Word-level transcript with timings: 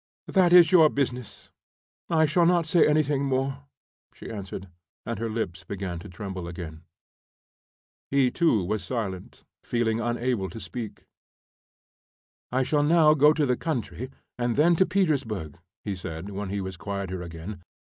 "That 0.25 0.51
is 0.51 0.71
your 0.71 0.89
business. 0.89 1.51
I 2.09 2.25
shall 2.25 2.47
not 2.47 2.65
say 2.65 2.87
anything 2.87 3.23
more," 3.23 3.65
she 4.15 4.31
answered, 4.31 4.67
and 5.05 5.19
her 5.19 5.29
lips 5.29 5.63
began 5.63 5.99
to 5.99 6.09
tremble 6.09 6.47
again. 6.47 6.81
He, 8.09 8.31
too, 8.31 8.63
was 8.63 8.83
silent, 8.83 9.43
feeling 9.63 9.99
unable 9.99 10.49
to 10.49 10.59
speak. 10.59 11.05
"I 12.51 12.63
shall 12.63 12.81
now 12.81 13.13
go 13.13 13.31
to 13.31 13.45
the 13.45 13.55
country, 13.55 14.09
and 14.39 14.55
then 14.55 14.75
to 14.77 14.87
Petersburg," 14.87 15.59
he 15.85 15.95
said, 15.95 16.31
when 16.31 16.49
he 16.49 16.61
was 16.61 16.77
quieter 16.77 17.21
again. 17.21 17.61